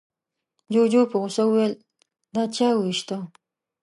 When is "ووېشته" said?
2.75-3.17